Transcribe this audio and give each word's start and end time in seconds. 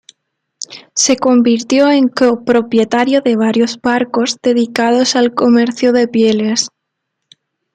Se 0.95 1.15
convirtió 1.15 1.91
en 1.91 2.07
copropietario 2.07 3.21
de 3.21 3.35
varios 3.35 3.79
barcos 3.79 4.39
dedicados 4.41 5.15
al 5.15 5.35
comercio 5.35 5.91
de 5.93 6.07
pieles. 6.07 6.71